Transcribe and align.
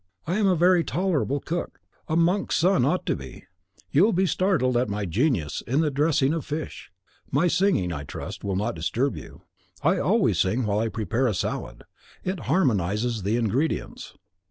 I 0.25 0.39
am 0.39 0.47
a 0.47 0.55
very 0.55 0.83
tolerable 0.83 1.39
cook; 1.39 1.79
a 2.07 2.15
monk's 2.15 2.55
son 2.55 2.83
ought 2.85 3.05
to 3.05 3.15
be! 3.15 3.43
You 3.91 4.01
will 4.03 4.13
be 4.13 4.25
startled 4.25 4.75
at 4.75 4.89
my 4.89 5.05
genius 5.05 5.61
in 5.67 5.81
the 5.81 5.91
dressing 5.91 6.33
of 6.33 6.43
fish. 6.43 6.89
My 7.29 7.47
singing, 7.47 7.93
I 7.93 8.03
trust, 8.03 8.43
will 8.43 8.55
not 8.55 8.73
disturb 8.73 9.15
you. 9.15 9.43
I 9.83 9.99
always 9.99 10.39
sing 10.39 10.65
while 10.65 10.79
I 10.79 10.89
prepare 10.89 11.27
a 11.27 11.35
salad; 11.35 11.83
it 12.23 12.39
harmonises 12.47 13.21
the 13.21 13.37
ingredients." 13.37 14.15